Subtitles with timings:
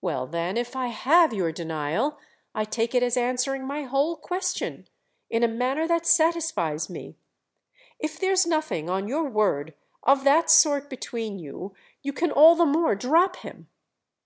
[0.00, 2.18] "Well then if I have your denial
[2.54, 7.18] I take it as answering my whole question—in a manner that satisfies me.
[7.98, 12.64] If there's nothing, on your word, of that sort between you, you can all the
[12.64, 13.68] more drop him."